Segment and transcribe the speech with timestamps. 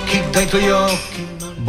[0.00, 1.09] occhi dai tuoi occhi.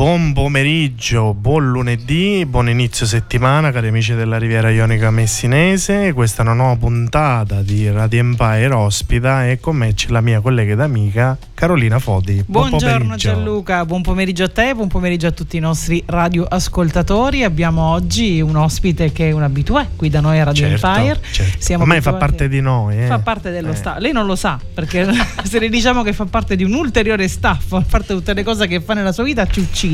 [0.02, 6.12] Buon pomeriggio, buon lunedì, buon inizio settimana cari amici della Riviera Ionica Messinese.
[6.14, 10.40] Questa è una nuova puntata di Radio Empire ospita e con me c'è la mia
[10.42, 12.44] collega ed amica Carolina Fodi.
[12.48, 13.30] Buon Buongiorno pomeriggio.
[13.30, 17.44] Gianluca, buon pomeriggio a te, buon pomeriggio a tutti i nostri radioascoltatori.
[17.44, 21.20] Abbiamo oggi un ospite che è un abitué qui da noi a Radio Certo, Empire.
[21.32, 21.58] certo.
[21.60, 23.04] Siamo Ormai fa parte di noi.
[23.04, 23.06] eh.
[23.06, 23.76] Fa parte dello Eh.
[23.76, 24.00] staff.
[24.00, 25.08] Lei non lo sa perché
[25.44, 28.66] se le diciamo che fa parte di un ulteriore staff, a parte tutte le cose
[28.66, 29.90] che fa nella sua vita, ci uccide.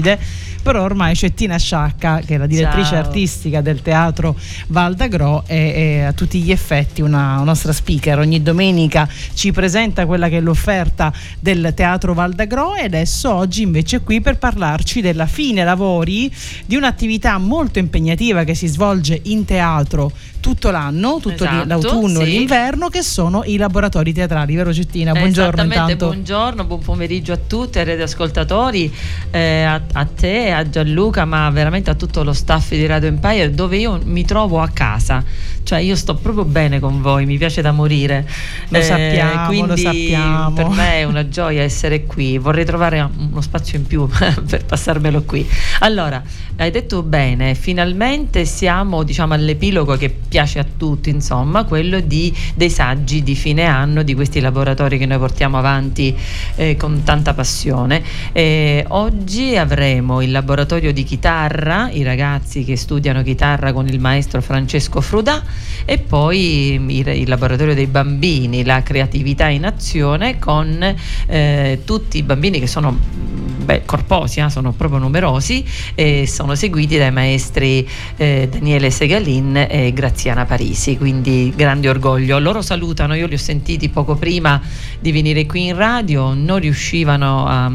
[0.64, 3.00] Però ormai c'è Tina Sciacca, che è la direttrice Ciao.
[3.00, 4.36] artistica del teatro
[4.68, 8.20] Val d'Agro, e a tutti gli effetti una nostra speaker.
[8.20, 13.62] Ogni domenica ci presenta quella che è l'offerta del teatro Val d'Agro e adesso oggi
[13.62, 16.30] invece è qui per parlarci della fine lavori
[16.66, 22.26] di un'attività molto impegnativa che si svolge in teatro tutto l'anno, tutto Esatto, l'autunno e
[22.26, 22.32] sì.
[22.32, 25.12] l'inverno, che sono i laboratori teatrali, vero Cettina?
[25.12, 26.06] Buongiorno intanto.
[26.08, 28.94] buongiorno, buon pomeriggio a tutti, ai radioascoltatori,
[29.32, 33.52] eh, a, a te, a Gianluca, ma veramente a tutto lo staff di Radio Empire,
[33.52, 35.24] dove io mi trovo a casa.
[35.68, 38.26] Cioè, io sto proprio bene con voi, mi piace da morire.
[38.70, 40.54] Lo sappiamo, lo quindi sappiamo.
[40.54, 42.38] Per me è una gioia essere qui.
[42.38, 44.08] Vorrei trovare uno spazio in più
[44.48, 45.46] per passarmelo qui.
[45.80, 46.24] Allora,
[46.56, 52.70] hai detto bene, finalmente siamo diciamo all'epilogo che piace a tutti, insomma, quello di, dei
[52.70, 56.16] saggi di fine anno di questi laboratori che noi portiamo avanti
[56.56, 58.02] eh, con tanta passione.
[58.32, 64.42] Eh, oggi avremo il laboratorio di chitarra, i ragazzi che studiano chitarra con il maestro
[64.42, 65.44] Francesco Frudà
[65.84, 70.96] e poi il, il laboratorio dei bambini, la creatività in azione con
[71.28, 75.64] eh, tutti i bambini che sono mh, beh, corposi, eh, sono proprio numerosi
[75.94, 82.40] e sono seguiti dai maestri eh, Daniele Segalin e Graziana Parisi, quindi grande orgoglio.
[82.40, 84.62] Loro salutano, io li ho sentiti poco prima
[85.00, 87.72] di venire qui in radio, non riuscivano a-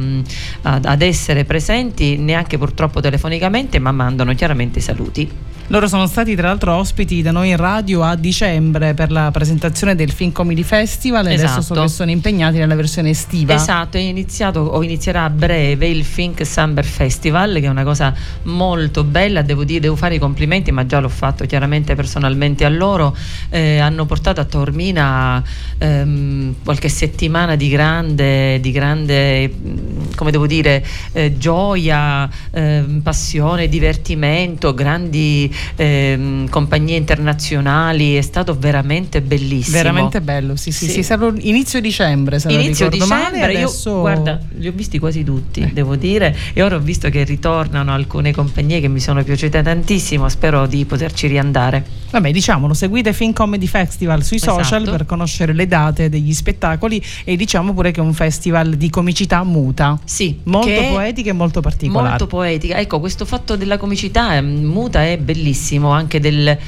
[0.62, 5.52] ad, essere presenti neanche purtroppo telefonicamente, ma mandano chiaramente saluti.
[5.72, 9.94] Loro sono stati tra l'altro ospiti da noi in radio a dicembre per la presentazione
[9.94, 11.62] del Film Comedy Festival e adesso Esatto.
[11.62, 13.55] sono, sono impegnati nella versione estiva.
[13.55, 18.15] Esatto, è iniziato o inizierà a breve il Think Summer Festival, che è una cosa
[18.43, 22.69] molto bella, devo dire, devo fare i complimenti, ma già l'ho fatto chiaramente personalmente a
[22.69, 23.16] loro.
[23.49, 25.42] Eh, hanno portato a Taormina
[25.78, 33.71] ehm, qualche settimana di grande, di grande mh, come devo dire, eh, gioia, ehm, passione,
[33.71, 39.76] divertimento, grandi ehm, compagnie internazionali, è stato veramente bellissimo.
[39.76, 41.03] Veramente bello, sì, sì, Sì.
[41.03, 41.48] sì.
[41.48, 44.00] inizio dicembre, se non Inizio male, dicembre, io adesso...
[44.00, 45.70] guarda, li ho visti quasi tutti, Eh.
[45.72, 50.28] devo dire, e ora ho visto che ritornano alcune compagnie che mi sono piaciute tantissimo,
[50.28, 51.84] spero di poterci riandare.
[52.10, 54.91] Vabbè, diciamolo, seguite Film Comedy Festival sui social Esatto.
[54.91, 59.42] per conoscere le date degli spettacoli e diciamo pure che è un festival di comicità
[59.44, 59.98] muta.
[60.04, 62.09] Sì, Molto poetica e molto particolare.
[62.10, 62.76] Molto poetica.
[62.78, 65.41] Ecco, questo fatto della comicità eh, muta è bellissimo,
[65.91, 66.59] anche del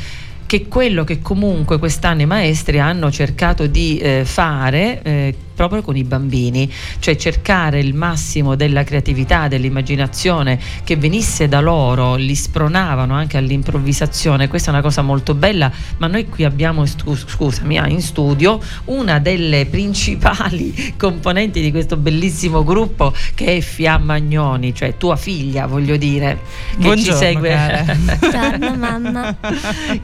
[0.46, 5.96] che quello che comunque quest'anno i maestri hanno cercato di eh, fare, eh, proprio con
[5.96, 13.14] i bambini, cioè cercare il massimo della creatività, dell'immaginazione che venisse da loro, li spronavano
[13.14, 18.00] anche all'improvvisazione, questa è una cosa molto bella, ma noi qui abbiamo, scusami, ah, in
[18.00, 25.16] studio una delle principali componenti di questo bellissimo gruppo che è Fiamma Agnoni, cioè tua
[25.16, 26.40] figlia, voglio dire,
[26.70, 27.84] che Buongiorno, ci segue.
[28.06, 29.36] Buongiorno mamma.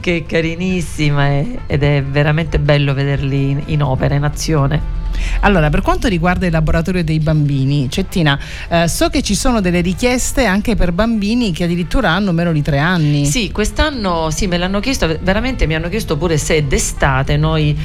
[0.00, 5.00] che è carinissima e- ed è veramente bello vederli in, in opera, in azione.
[5.41, 9.81] Allora, per quanto riguarda il laboratorio dei bambini, Cettina, eh, so che ci sono delle
[9.81, 13.27] richieste anche per bambini che addirittura hanno meno di tre anni.
[13.27, 17.77] Sì, quest'anno sì, me l'hanno chiesto, veramente mi hanno chiesto pure se d'estate noi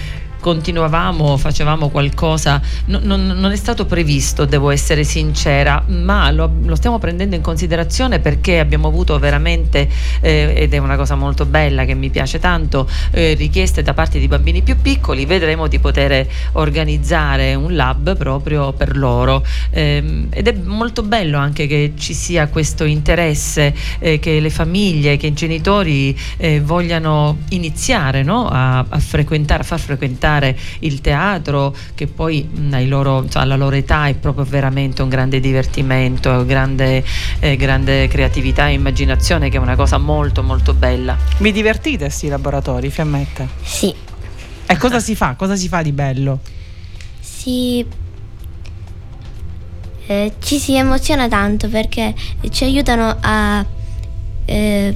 [0.46, 6.76] continuavamo, facevamo qualcosa, no- non, non è stato previsto, devo essere sincera, ma lo, lo
[6.76, 9.90] stiamo prendendo in considerazione perché abbiamo avuto veramente,
[10.22, 14.20] eh, ed è una cosa molto bella che mi piace tanto, eh, richieste da parte
[14.20, 20.48] di bambini più piccoli, vedremo di poter organizzare un lab proprio per loro Ehm, ed
[20.48, 25.34] è molto bello anche che ci sia questo interesse, eh, che le famiglie, che i
[25.34, 28.48] genitori eh, vogliano iniziare no?
[28.48, 30.35] a, a frequentare, a far frequentare
[30.80, 35.10] il teatro, che poi mh, ai loro- insomma, alla loro età è proprio veramente un
[35.10, 37.04] grande divertimento, grande,
[37.40, 41.18] eh, grande creatività e immaginazione, che è una cosa molto molto bella.
[41.38, 43.48] Vi divertite a questi laboratori, Fiammetta?
[43.62, 43.94] Sì,
[44.68, 45.36] E cosa si fa?
[45.36, 46.40] Cosa si fa di bello?
[47.22, 47.86] si,
[50.08, 52.14] eh, ci si emoziona tanto perché
[52.50, 53.64] ci aiutano a
[54.46, 54.96] eh,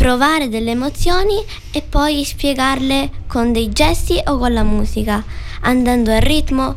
[0.00, 5.22] provare delle emozioni e poi spiegarle con dei gesti o con la musica,
[5.60, 6.74] andando al ritmo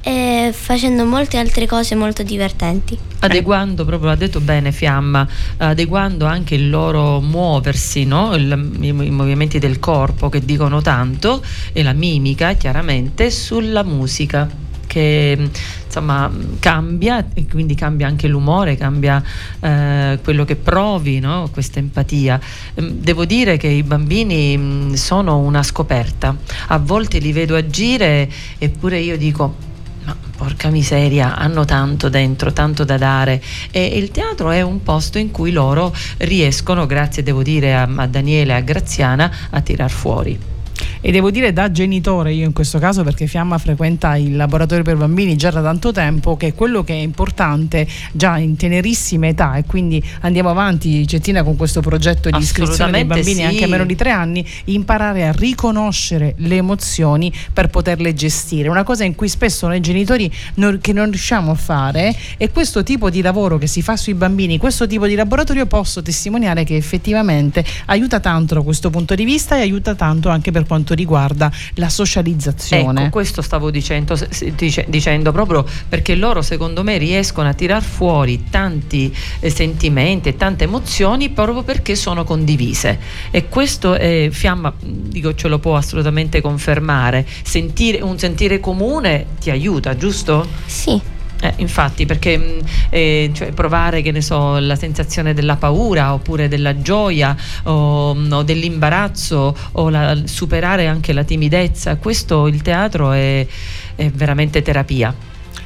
[0.00, 2.96] e facendo molte altre cose molto divertenti.
[3.18, 5.26] adeguando proprio, ha detto bene Fiamma,
[5.56, 8.32] adeguando anche il loro muoversi, no?
[8.36, 11.42] Il- i, i movimenti del corpo che dicono tanto
[11.72, 14.48] e la mimica chiaramente sulla musica
[14.92, 15.48] che
[15.86, 16.30] insomma
[16.60, 19.22] cambia e quindi cambia anche l'umore, cambia
[19.58, 21.48] eh, quello che provi, no?
[21.50, 22.38] questa empatia.
[22.74, 26.36] Ehm, Devo dire che i bambini mh, sono una scoperta,
[26.66, 28.28] a volte li vedo agire
[28.58, 29.70] eppure io dico
[30.04, 35.16] ma porca miseria, hanno tanto dentro, tanto da dare e il teatro è un posto
[35.16, 39.90] in cui loro riescono, grazie devo dire a, a Daniele e a Graziana, a tirar
[39.90, 40.51] fuori.
[41.00, 44.96] E devo dire da genitore, io in questo caso, perché Fiamma frequenta il laboratorio per
[44.96, 49.64] bambini già da tanto tempo, che quello che è importante già in tenerissima età, e
[49.64, 53.42] quindi andiamo avanti, Cettina, con questo progetto di iscrizione dei bambini sì.
[53.42, 58.68] anche a meno di tre anni, imparare a riconoscere le emozioni per poterle gestire.
[58.68, 62.82] Una cosa in cui spesso noi genitori non, che non riusciamo a fare e questo
[62.82, 66.76] tipo di lavoro che si fa sui bambini, questo tipo di laboratorio posso testimoniare che
[66.76, 71.52] effettivamente aiuta tanto da questo punto di vista e aiuta tanto anche per quanto riguarda
[71.74, 73.02] la socializzazione.
[73.02, 74.18] Ecco, questo stavo dicendo,
[74.56, 80.36] dice- dicendo proprio perché loro secondo me riescono a tirar fuori tanti eh, sentimenti e
[80.36, 82.98] tante emozioni proprio perché sono condivise
[83.30, 89.26] e questo è, Fiamma mh, dico ce lo può assolutamente confermare, sentire, un sentire comune
[89.40, 90.46] ti aiuta, giusto?
[90.64, 90.98] Sì,
[91.44, 92.58] Eh, infatti, perché mh,
[92.90, 98.32] eh, cioè, provare, che ne so, la sensazione della paura oppure della gioia o, mh,
[98.32, 103.44] o dell'imbarazzo o la- superare anche la timidezza, questo il teatro è,
[103.96, 105.12] è veramente terapia.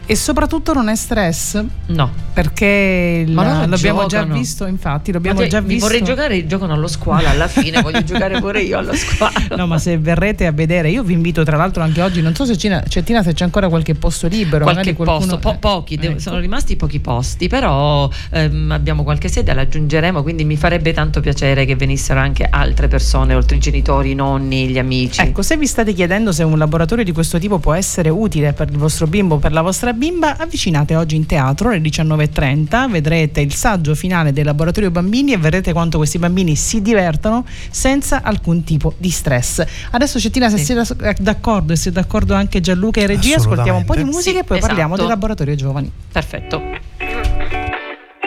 [0.08, 2.08] E soprattutto non è stress, No.
[2.32, 4.34] perché loro l'abbiamo già giocano.
[4.34, 5.84] visto, infatti, l'abbiamo te- già visto.
[5.84, 9.32] vorrei giocare, giocano allo squalo alla fine, voglio giocare pure io allo squalo.
[9.56, 12.44] No, ma se verrete a vedere, io vi invito tra l'altro anche oggi, non so
[12.44, 14.62] se Cina- Cettina se c'è ancora qualche posto libero.
[14.62, 16.20] qualche qualcuno- posto, po- eh, pochi, devo- ecco.
[16.20, 21.18] sono rimasti pochi posti, però ehm, abbiamo qualche sede, la aggiungeremo, quindi mi farebbe tanto
[21.20, 25.20] piacere che venissero anche altre persone, oltre i genitori, i nonni, gli amici.
[25.20, 28.68] Ecco, se vi state chiedendo se un laboratorio di questo tipo può essere utile per
[28.70, 33.52] il vostro bimbo per la vostra bimba, avvicinate oggi in teatro alle 19.30, vedrete il
[33.54, 38.94] saggio finale del laboratorio bambini e vedrete quanto questi bambini si divertono senza alcun tipo
[38.98, 39.64] di stress.
[39.90, 40.64] Adesso Cettina, se Sì.
[40.64, 44.30] siete d'accordo e se è d'accordo anche Gianluca e regia, ascoltiamo un po' di musica
[44.30, 44.66] Sì, e poi esatto.
[44.72, 45.90] parliamo del laboratorio giovani.
[46.12, 46.56] Perfetto.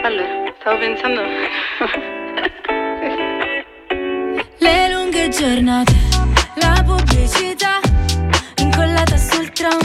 [0.02, 1.20] Allora, stavo pensando.
[4.58, 5.94] Le lunghe giornate,
[6.56, 7.80] la pubblicità
[9.00, 9.78] incollata sul tram,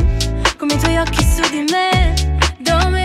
[0.58, 2.14] come i tuoi occhi su di me.
[2.58, 3.05] Domenica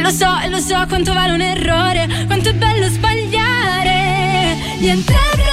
[0.00, 4.56] Lo so, e lo so quanto vale un errore Quanto è bello sbagliare.
[4.78, 5.49] Niente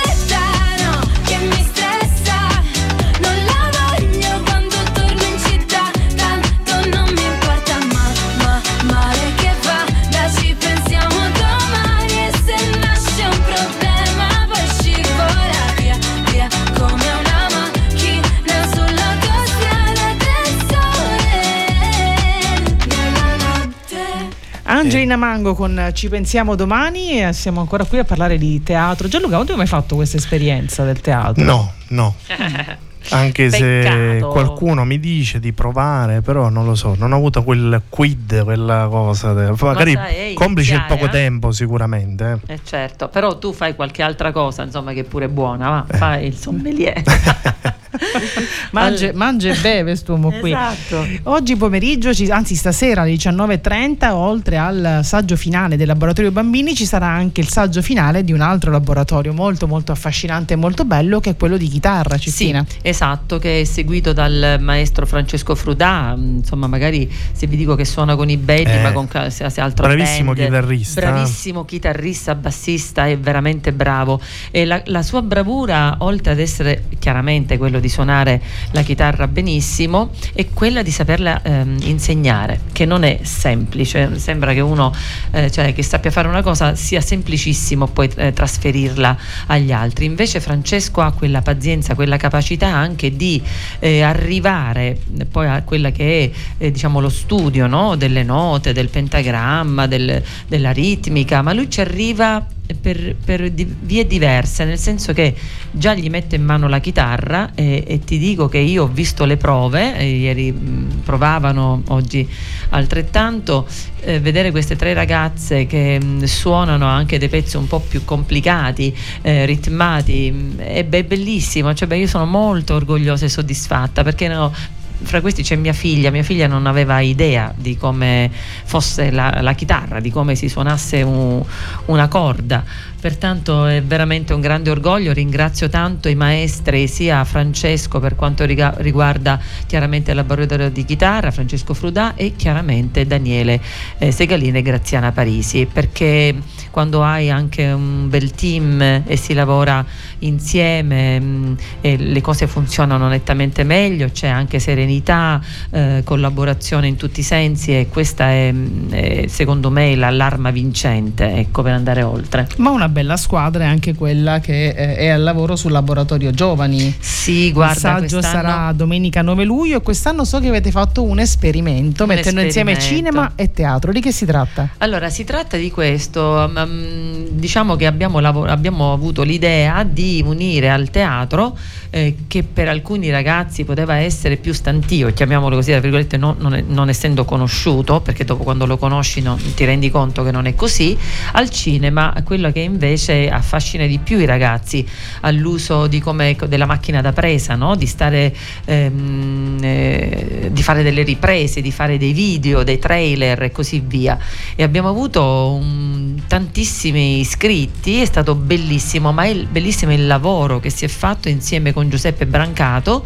[24.88, 29.10] Angelina Mango con Ci pensiamo domani e siamo ancora qui a parlare di teatro.
[29.10, 31.44] Gianluca, tu hai mai fatto questa esperienza del teatro?
[31.44, 32.16] No, no.
[33.10, 34.28] Anche se Peccato.
[34.30, 38.88] qualcuno mi dice di provare, però non lo so, non ho avuto quel quid, quella
[38.90, 39.34] cosa.
[39.34, 41.20] de- Magari sai, complice il iniziare, poco eh?
[41.20, 42.40] tempo, sicuramente.
[42.48, 42.54] eh.
[42.54, 46.28] Eh certo, però tu fai qualche altra cosa, insomma, che è pure buona, va, fai
[46.28, 47.02] il sommelier.
[48.72, 50.52] Mangia, mangia e beve quest'uomo qui.
[50.52, 51.06] Esatto.
[51.24, 56.86] Oggi pomeriggio, ci- anzi stasera alle 19.30, oltre al saggio finale del laboratorio bambini, ci
[56.86, 61.20] sarà anche il saggio finale di un altro laboratorio molto molto affascinante e molto bello
[61.20, 62.66] che è quello di chitarra, Sì, Cristina.
[62.82, 67.86] esatto, che è seguito dal maestro Francesco Frudà, mm, insomma magari se vi dico che
[67.86, 71.02] suona con i Betty, Eh, ma con qualsiasi altro bravissimo band, chitarrista.
[71.02, 74.20] bravissimo chitarrista, bassista, è veramente bravo
[74.52, 78.42] e la, la sua bravura, oltre ad essere chiaramente quello di suonare
[78.72, 84.60] la chitarra benissimo, è quella di saperla ehm, insegnare, che non è semplice, sembra che
[84.60, 84.94] uno
[85.32, 89.18] eh, cioè, che sappia fare una cosa sia semplicissimo poi eh, trasferirla
[89.48, 93.42] agli altri, invece Francesco ha quella pazienza, quella capacità anche di
[93.80, 94.98] eh, arrivare
[95.30, 97.96] poi a quella che è eh, diciamo lo studio no?
[97.96, 102.46] delle note, del pentagramma, del- della ritmica, ma lui ci arriva
[102.80, 105.34] per, per di- vie diverse, nel senso che
[105.72, 109.26] già gli mette in mano la chitarra e, e ti dico che io ho visto
[109.26, 112.28] le prove, ieri mh, provavano, oggi
[112.70, 113.68] altrettanto,
[114.02, 118.96] eh, vedere queste tre ragazze che mh, suonano anche dei pezzi un po' più complicati,
[119.22, 124.28] eh, ritmati, mh, è, be- bellissimo, cioè, beh, io sono molto orgogliosa e soddisfatta perché
[124.28, 124.54] no,
[125.02, 129.54] fra questi c'è mia figlia, mia figlia non aveva idea di come fosse la, la
[129.54, 131.44] chitarra, di come si suonasse un-
[131.86, 132.64] una corda,
[133.00, 139.40] pertanto è veramente un grande orgoglio, ringrazio tanto i maestri sia Francesco per quanto riguarda
[139.66, 143.62] chiaramente il laboratorio di chitarra, Francesco Frudà e chiaramente Daniele
[143.98, 146.36] eh, Segalini e Graziana Parisi, perché
[146.72, 149.86] quando hai anche un bel team e si lavora
[150.20, 157.20] insieme mh, e le cose funzionano nettamente meglio, c'è anche serenità, eh, collaborazione in tutti
[157.20, 162.04] i sensi e questa è, mh, è, secondo me la- l'arma vincente ecco, per andare
[162.04, 162.48] oltre.
[162.58, 166.96] Ma una bella squadra è anche quella che eh, è al lavoro sul laboratorio giovani.
[167.00, 171.20] Sì, guarda, il saggio sarà domenica 9 luglio e quest'anno so che avete fatto un
[171.20, 173.12] esperimento Un mettendo insieme esperimento.
[173.12, 173.92] cinema e teatro.
[173.92, 174.70] Di che si tratta?
[174.80, 180.70] Allora, si tratta di questo, mm, diciamo che abbiamo, lavo- abbiamo avuto l'idea di unire
[180.70, 181.58] al teatro,
[181.90, 186.64] eh, che per alcuni ragazzi poteva essere più stantio, chiamiamolo così, tra virgolette, non, non
[186.68, 190.56] non essendo conosciuto, perché dopo quando lo conosci non- ti rendi conto che non è
[190.56, 190.98] così,
[191.34, 194.86] al cinema quello che invece affascina di più i ragazzi
[195.22, 197.76] all'uso di come, della macchina da presa, no?
[197.76, 198.34] di stare
[198.66, 204.18] ehm, eh, di fare delle riprese, di fare dei video, dei trailer e così via.
[204.56, 210.70] E abbiamo avuto un- tantissimi iscritti, è stato bellissimo, ma è bellissimo il lavoro che
[210.70, 213.06] si è fatto insieme con Giuseppe Brancato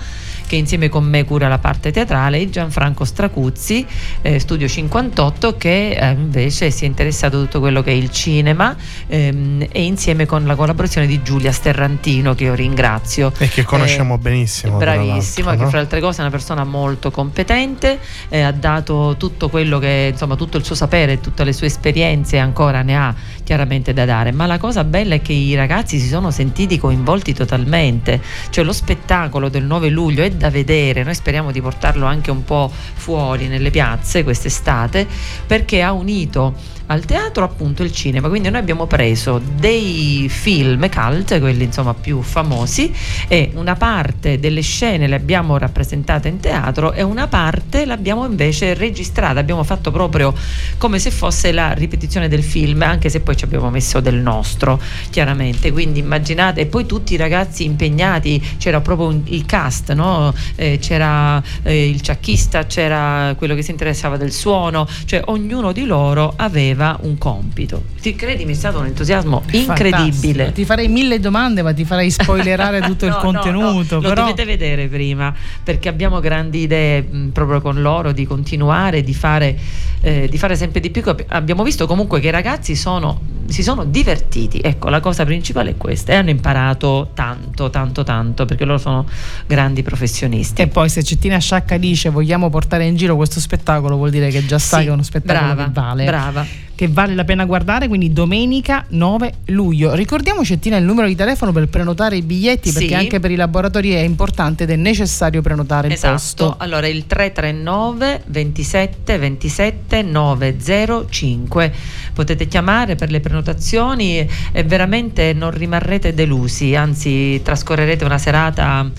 [0.51, 3.87] che insieme con me cura la parte teatrale, e Gianfranco Stracuzzi,
[4.21, 8.11] eh, Studio 58, che eh, invece si è interessato a tutto quello che è il
[8.11, 8.75] cinema
[9.07, 13.31] ehm, e insieme con la collaborazione di Giulia Sterrantino, che io ringrazio.
[13.37, 14.77] E che conosciamo Eh, benissimo.
[14.77, 15.69] Bravissima, l'altro, che no?
[15.69, 20.35] fra altre cose è una persona molto competente, eh, ha dato tutto quello che, insomma,
[20.35, 23.15] tutto il suo sapere, tutte le sue esperienze, ancora ne ha
[23.51, 24.31] chiaramente da dare.
[24.31, 28.71] Ma la cosa bella è che i ragazzi si sono sentiti coinvolti totalmente, cioè lo
[28.71, 33.47] spettacolo del 9 luglio è da vedere, noi speriamo di portarlo anche un po' fuori
[33.47, 35.05] nelle piazze quest'estate,
[35.45, 36.53] perché ha unito
[36.87, 38.27] al teatro appunto il cinema.
[38.29, 42.93] Quindi noi abbiamo preso dei film cult quelli insomma più famosi
[43.27, 48.73] e una parte delle scene le abbiamo rappresentate in teatro e una parte l'abbiamo invece
[48.73, 49.39] registrata.
[49.39, 50.33] Abbiamo fatto proprio
[50.77, 54.79] come se fosse la ripetizione del film anche se poi ci abbiamo messo del nostro
[55.09, 55.71] chiaramente.
[55.71, 60.33] Quindi immaginate e poi tutti i ragazzi impegnati c'era proprio il cast no?
[60.55, 65.85] Eh, c'era eh, il ciacchista c'era quello che si interessava del suono cioè ognuno di
[65.85, 66.70] loro aveva
[67.01, 69.99] un compito ti credimi è stato un entusiasmo incredibile
[70.45, 70.51] Fantastico.
[70.51, 73.95] Ti farei mille domande, ma ti farei spoilerare tutto il No, no, contenuto.
[73.95, 74.21] no, lo però...
[74.23, 79.57] dovete vedere prima perché abbiamo grandi idee mh, proprio con loro di continuare di fare,
[80.01, 83.61] eh, di fare sempre di più Ab- abbiamo visto comunque che i ragazzi sono, si
[83.63, 88.65] sono divertiti ecco la cosa principale è questa e hanno imparato tanto tanto tanto perché
[88.65, 89.05] loro sono
[89.45, 94.09] grandi professionisti E poi se Cettina Sciacca dice vogliamo portare in giro questo spettacolo, vuol
[94.09, 96.05] dire che già sa Sì, che è uno spettacolo brava, che vale.
[96.05, 96.45] brava.
[96.81, 99.93] Che vale la pena guardare, quindi domenica 9 luglio.
[99.93, 102.93] Ricordiamo Cettina il numero di telefono per prenotare i biglietti, perché Sì.
[102.95, 106.55] anche per i laboratori è importante ed è necessario prenotare il Esatto, posto.
[106.57, 111.71] allora il 339 27 27 905
[112.15, 118.89] potete chiamare per le prenotazioni e veramente non rimarrete delusi, anzi trascorrerete una serata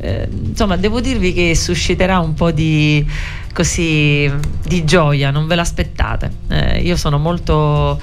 [0.00, 3.06] eh, insomma devo dirvi che susciterà un po' di
[3.52, 4.30] così
[4.64, 6.30] di gioia, non ve l'aspettate.
[6.48, 8.00] Eh, io sono molto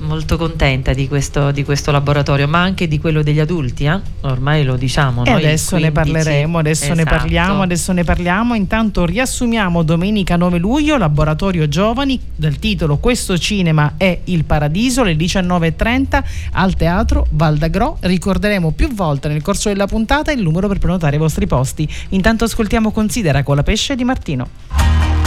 [0.00, 3.98] molto contenta di questo, di questo laboratorio, ma anche di quello degli adulti, eh?
[4.22, 5.24] ormai lo diciamo.
[5.24, 6.12] E adesso ne 15.
[6.12, 7.16] parleremo, adesso ne Esatto.
[7.16, 8.54] parliamo, adesso ne parliamo.
[8.54, 15.14] Intanto riassumiamo domenica 9 luglio, Laboratorio Giovani, del titolo Questo cinema è il paradiso, alle
[15.14, 17.98] 19.30 al Teatro Valdagro.
[18.00, 21.88] Ricorderemo più volte nel corso della puntata il numero per prenotare i vostri posti.
[22.10, 25.19] Intanto ascoltiamo Considera con la pesce di Martino.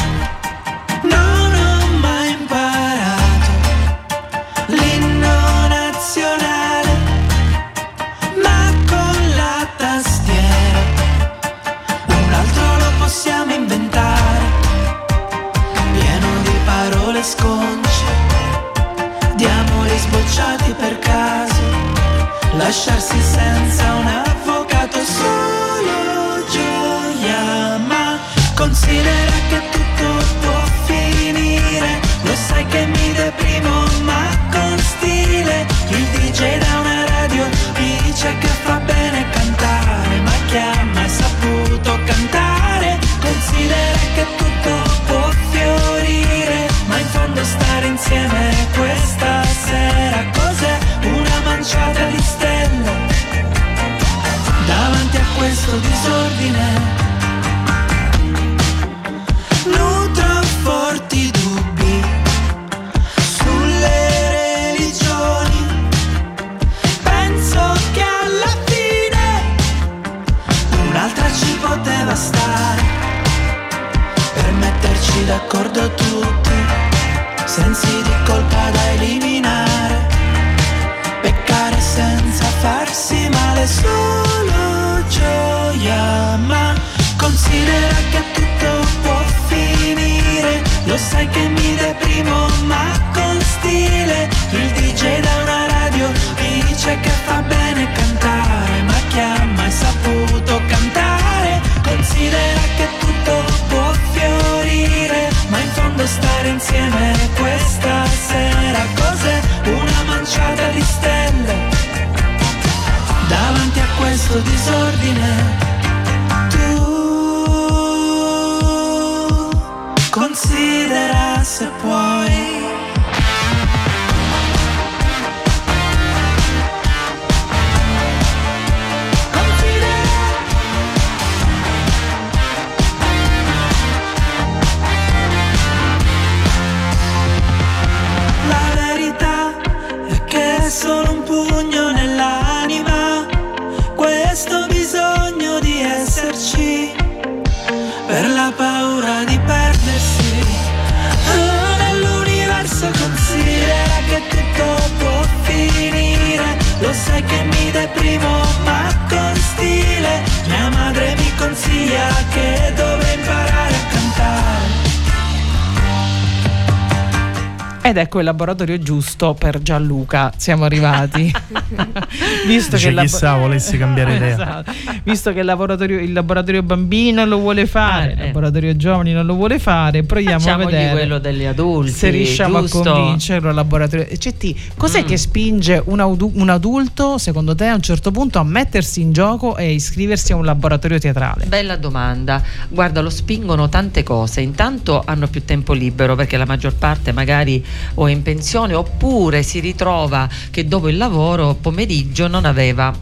[168.23, 170.31] Il laboratorio giusto per Gianluca.
[170.37, 171.31] Siamo arrivati.
[172.47, 174.33] Visto Dice, che il labo- chissà, volessi cambiare idea.
[174.33, 174.71] Esatto.
[175.03, 178.25] Visto che il laboratorio, il laboratorio bambini non lo vuole fare, Ah, il eh.
[178.27, 181.91] laboratorio giovani non lo vuole fare, proviamo a vedere quello degli adulti.
[181.91, 182.89] se riusciamo giusto?
[182.91, 184.05] a convincerlo al laboratorio.
[184.05, 185.05] CT, cos'è Mm.
[185.05, 189.11] che spinge un, audu- un adulto, secondo te, a un certo punto a mettersi in
[189.11, 191.45] gioco e iscriversi a un laboratorio teatrale?
[191.45, 192.41] Bella domanda.
[192.69, 194.41] Guarda, lo spingono tante cose.
[194.41, 197.63] Intanto hanno più tempo libero perché la maggior parte magari
[197.95, 202.93] o è in pensione oppure si ritrova che dopo il lavoro pomeriggio non aveva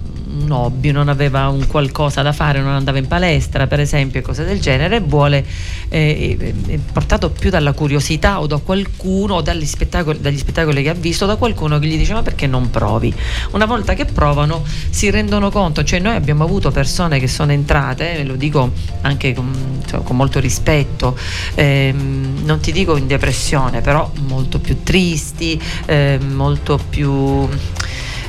[0.51, 4.43] un hobby, non aveva un qualcosa da fare, non andava in palestra per esempio cose
[4.43, 5.45] del genere vuole,
[5.89, 10.89] eh, è- portato più dalla curiosità o da qualcuno o dagli spettacoli, dagli spettacoli che
[10.89, 13.13] ha visto, da qualcuno che gli dice ma perché non provi?
[13.51, 18.19] Una volta che provano si rendono conto, cioè noi abbiamo avuto persone che sono entrate,
[18.19, 21.17] e lo dico anche con, insomma, con molto rispetto,
[21.55, 27.47] ehm, non ti dico in depressione, però molto più tristi, ehm, molto più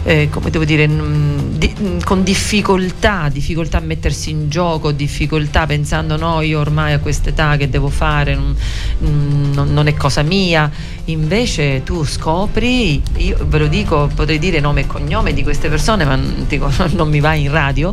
[0.04, 6.40] eh, come devo dire, di- con difficoltà, difficoltà a mettersi in gioco, difficoltà pensando no,
[6.40, 10.70] io ormai a quest'età che devo fare non- non è cosa mia.
[11.06, 16.04] Invece tu scopri, io ve lo dico, potrei dire nome e cognome di queste persone,
[16.04, 17.92] ma non, dico, non mi va in radio,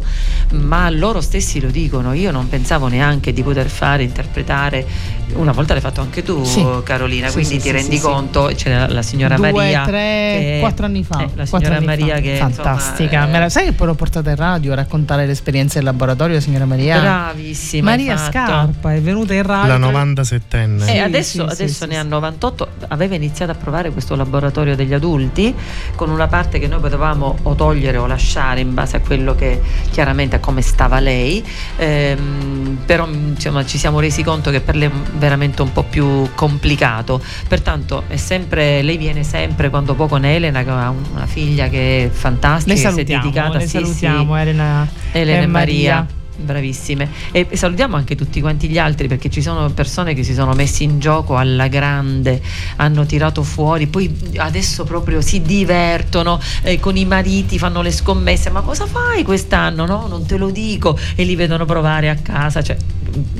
[0.51, 2.13] ma loro stessi lo dicono.
[2.13, 4.85] Io non pensavo neanche di poter fare, interpretare.
[5.33, 6.65] Una volta l'hai fatto anche tu, Sì.
[6.83, 8.01] Carolina, Sì, quindi sì, ti sì, rendi sì, sì.
[8.01, 9.83] conto, c'è la, la signora Due, Maria.
[9.85, 9.91] tre,
[10.39, 11.21] che- quattro anni fa.
[11.23, 12.21] eh, la signora Maria fa.
[12.21, 13.03] che fantastica.
[13.03, 15.83] insomma, Me la- eh, sai che poi l'ho portata in radio a raccontare l'esperienza del
[15.83, 16.99] laboratorio, signora Maria?
[16.99, 17.89] Bravissima.
[17.91, 18.17] Maria.
[18.17, 19.77] Scarpa è venuta in radio.
[19.77, 20.81] La 97enne.
[20.81, 21.99] E Sì, adesso, adesso sì, ne sì.
[21.99, 22.67] ha 98,
[23.03, 25.53] aveva iniziato a provare questo laboratorio degli adulti
[25.95, 29.61] con una parte che noi potevamo o togliere o lasciare in base a quello che
[29.91, 31.43] chiaramente a come stava lei,
[31.77, 36.29] Ehm, però insomma, ci siamo resi conto che per lei è veramente un po' più
[36.35, 41.67] complicato, pertanto è sempre, lei viene sempre quando può con Elena che ha una figlia
[41.67, 44.41] che è fantastica, che si è dedicata le sì, salutiamo sì.
[44.41, 46.07] Elena, Elena e e Maria.
[46.39, 47.09] Bravissime.
[47.31, 50.83] E salutiamo anche tutti quanti gli altri perché ci sono persone che si sono messi
[50.83, 52.41] in gioco alla grande,
[52.77, 58.49] hanno tirato fuori, poi adesso proprio si divertono eh, con i mariti, fanno le scommesse.
[58.49, 59.85] Ma cosa fai quest'anno?
[59.85, 60.97] No, non te lo dico.
[61.15, 62.77] E li vedono provare a casa, cioè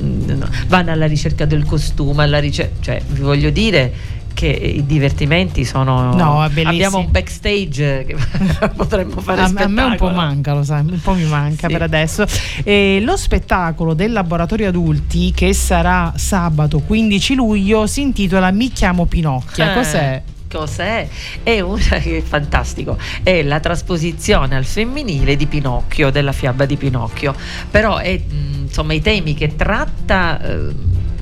[0.02, 4.86] mm, no, vanno alla ricerca del costume, alla ricerca, cioè vi voglio dire che i
[4.86, 8.16] divertimenti sono No, abbiamo un backstage che
[8.74, 10.12] potremmo fare a, a me un po' spettacolo.
[10.14, 11.72] manca, lo sai, un po' mi manca Sì.
[11.74, 12.24] per adesso.
[12.64, 19.04] E lo spettacolo del laboratorio adulti che sarà sabato 15 luglio si intitola Mi chiamo
[19.04, 19.72] Pinocchia.
[19.72, 20.22] Eh, Cos'è?
[20.50, 21.06] Cos'è?
[21.42, 26.76] È una che è fantastico, è la trasposizione al femminile di Pinocchio, della fiaba di
[26.76, 27.34] Pinocchio.
[27.70, 30.74] Però è, mh, insomma i temi che tratta eh,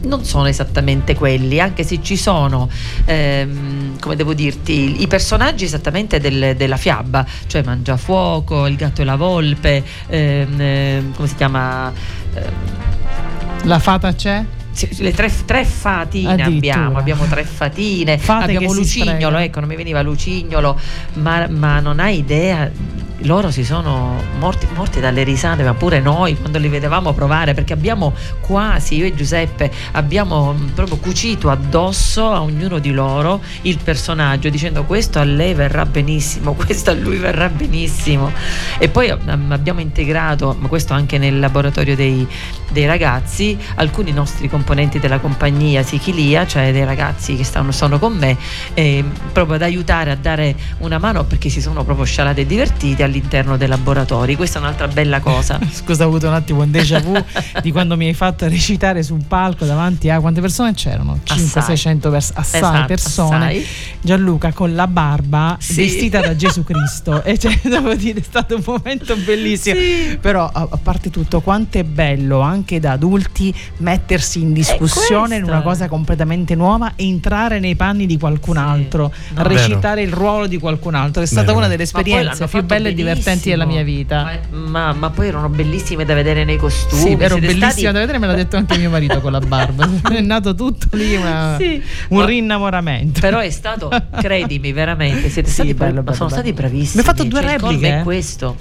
[0.02, 2.68] non sono esattamente quelli, anche se ci sono,
[3.04, 9.04] ehm, come devo dirti, i personaggi esattamente del- della fiaba, cioè Mangiafuoco, il gatto e
[9.04, 11.92] la volpe, ehm, ehm, come si chiama?
[13.64, 14.44] La fata c'è?
[14.98, 20.00] le tre, tre fatine abbiamo, abbiamo tre fatine, Fate abbiamo Lucignolo, ecco, non mi veniva
[20.02, 20.78] Lucignolo,
[21.14, 22.70] ma, ma non hai idea,
[23.22, 27.72] loro si sono morti, morti dalle risate, ma pure noi quando li vedevamo provare, perché
[27.72, 33.78] abbiamo quasi, io e Giuseppe, abbiamo mh, proprio cucito addosso a ognuno di loro il
[33.82, 38.30] personaggio, dicendo questo a lei verrà benissimo, questo a lui verrà benissimo.
[38.78, 42.26] E poi um, abbiamo integrato, ma questo anche nel laboratorio dei,
[42.70, 48.16] dei ragazzi, alcuni nostri componenti della compagnia Sichilia, cioè dei ragazzi che stanno, sono con
[48.16, 48.36] me,
[48.74, 53.02] eh, proprio ad aiutare a dare una mano perché si sono proprio scialati e divertiti
[53.08, 54.36] all'interno dei laboratori.
[54.36, 55.58] Questa è un'altra bella cosa.
[55.70, 57.14] Scusa, ho avuto un attimo un déjà vu
[57.62, 61.18] di quando mi hai fatto recitare su un palco davanti a quante persone c'erano?
[61.26, 61.74] Assai.
[61.76, 63.36] 500-600 pers- assai Esatto, persone.
[63.36, 63.66] assai.
[64.00, 65.74] Gianluca con la barba Sì.
[65.76, 70.18] vestita da Gesù Cristo e cioè, devo dire è stato un momento bellissimo Sì.
[70.20, 75.62] però a, parte tutto quanto è bello anche da adulti mettersi in discussione in una
[75.62, 78.60] cosa completamente nuova e entrare nei panni di qualcun Sì.
[78.62, 79.42] altro No.
[79.42, 81.58] recitare il ruolo di qualcun altro è stata Vero.
[81.58, 86.14] una delle esperienze più belle divertenti della mia vita Ma, ma poi erano bellissime da
[86.14, 87.00] vedere nei costumi.
[87.00, 89.88] sì, ero bellissima stati- da vedere, me l'ha detto anche mio marito con la barba.
[90.10, 91.82] È nato tutto lì, una- Sì.
[92.08, 93.20] un Ma- rinnamoramento.
[93.20, 96.40] Però è stato, credimi, veramente, siete Sì, stati, bello, ma bello, sono bello.
[96.42, 97.02] stati bravissimi.
[97.02, 98.00] Mi ha fatto due Cioè, il repliche, colmo eh.
[98.00, 98.56] è questo.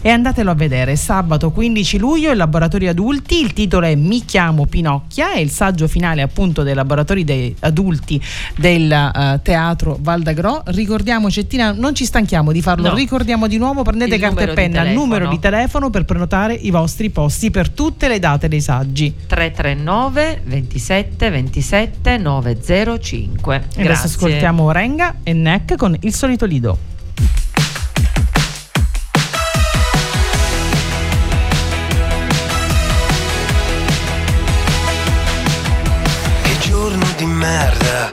[0.00, 0.96] E andatelo a vedere.
[0.96, 5.86] Sabato 15 luglio il laboratorio adulti, il titolo è Mi chiamo Pinocchia, è il saggio
[5.88, 8.20] finale appunto dei laboratori dei adulti
[8.56, 10.62] del uh, teatro Valdagro.
[10.66, 12.94] Ricordiamo Cettina, non ci stanchiamo di farlo, No.
[12.94, 15.00] ricordiamo di nuovo, prendete Il carta e penna, telefono.
[15.04, 19.14] numero di telefono per prenotare i vostri posti per tutte le date dei saggi.
[19.26, 23.54] 339 27 27 905.
[23.54, 24.08] E adesso Grazie.
[24.08, 26.78] ascoltiamo Renga e Neck con il solito lido.
[37.52, 38.12] Merda.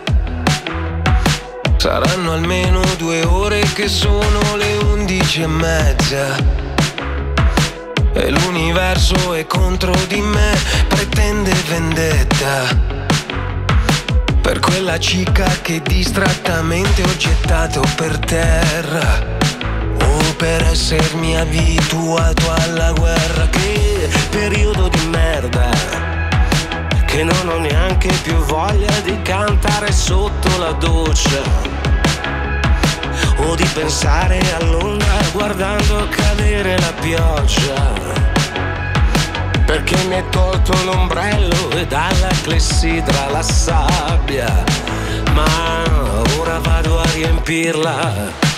[1.77, 6.35] Saranno almeno due ore che sono le undici e mezza.
[8.13, 10.57] E l'universo è contro di me,
[10.89, 12.97] pretende vendetta.
[14.41, 19.37] Per quella cicca che distrattamente ho gettato per terra.
[20.03, 23.47] O per essermi abituato alla guerra.
[23.47, 26.08] Che periodo di merda
[27.09, 31.41] che non ho neanche più voglia di cantare sotto la doccia
[33.37, 37.93] o di pensare all'onda guardando cadere la pioggia.
[39.65, 44.63] Perché mi hai tolto l'ombrello e dalla clessidra la sabbia
[45.33, 45.83] ma
[46.37, 48.48] ora vado a riempirla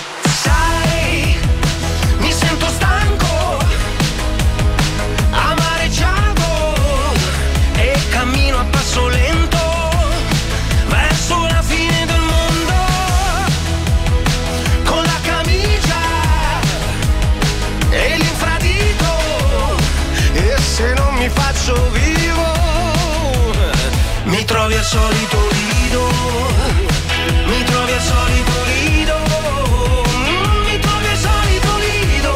[24.82, 26.08] al solito lido
[27.46, 29.16] mi trovi al solito lido
[30.16, 32.32] Mm, mi trovi al solito lido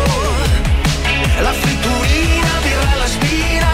[1.41, 3.73] la fritturina birra alla spina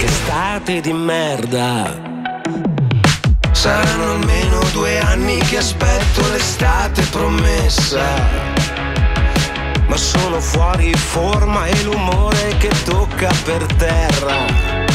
[0.00, 1.98] che state di merda.
[3.52, 8.04] Saranno almeno due anni che aspetto l'estate promessa.
[9.88, 14.86] Ma sono fuori forma e l'umore che tocca per terra.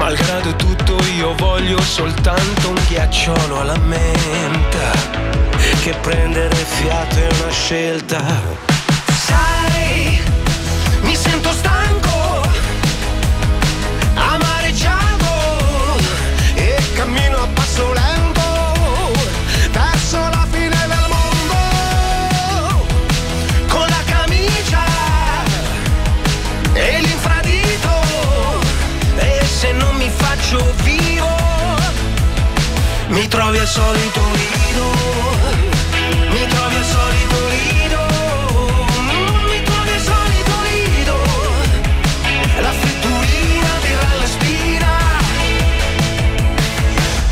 [0.00, 4.92] Malgrado tutto io voglio soltanto un ghiacciolo alla menta.
[5.82, 8.24] Che prendere fiato è una scelta.
[9.26, 10.18] Sai,
[11.02, 12.09] mi sento stanco
[33.30, 34.84] trovi al solito lido
[36.32, 37.98] mi trovi al solito lido
[38.98, 41.16] Mm, mi trovi al solito lido
[42.60, 44.88] la fritturina dirà la spina.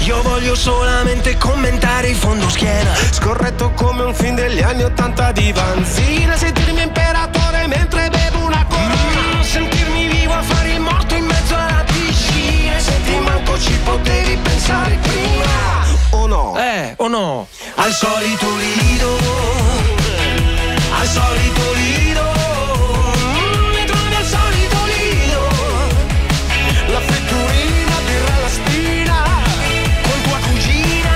[0.04, 2.94] Io voglio solamente commentare il fondo schiena.
[3.10, 9.42] Scorretto come un film degli anni Ottanta di Vanzina Sentirmi imperatore mentre bevo una corona
[9.42, 12.78] Sentirmi vivo a fare il morto in mezzo alla piscina.
[12.78, 15.07] Senti manco ci potevi pensare?
[17.08, 17.48] Eh, o no?
[17.76, 19.16] Al solito lido
[20.92, 22.22] Al solito lido
[23.72, 25.40] Mi trovi al solito lido
[26.92, 29.22] la fritturina, birra alla spina
[30.02, 31.12] Con tua cugina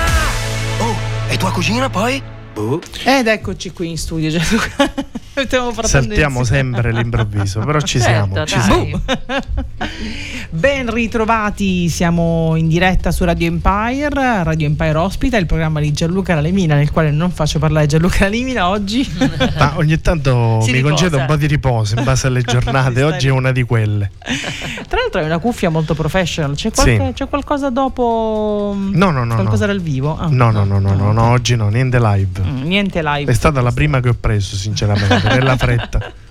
[0.78, 0.94] Oh,
[1.28, 2.22] e tua cugina poi?
[2.55, 4.92] Boh Ed eccoci qui in studio Gianluca.
[5.44, 8.46] Stiamo parlando Saltiamo sempre l'improvviso, però ci Certo, siamo.
[8.46, 8.64] Ci dai.
[8.64, 9.02] siamo.
[10.55, 16.35] Ben ritrovati, siamo in diretta su Radio Empire, Radio Empire ospita il programma di Gianluca
[16.35, 19.11] Lalemina nel quale non faccio parlare Gianluca Lalemina oggi.
[19.57, 20.93] Ma ogni tanto Si mi riposa.
[20.95, 23.03] concedo un po' di riposo in base alle giornate.
[23.03, 24.11] Oggi è una di quelle.
[24.88, 27.12] Tra l'altro è una cuffia molto professional, c'è, qualche- Sì.
[27.15, 28.77] c'è qualcosa dopo?
[28.77, 29.35] No, no, no.
[29.37, 29.73] Qualcosa no.
[29.73, 30.19] dal vivo?
[30.19, 30.29] Ah.
[30.31, 32.43] No, no, no, no, no, no, oggi no, niente live.
[32.45, 33.33] Mm, niente live.
[33.33, 36.12] È stata la prima che ho preso, sinceramente, nella fretta.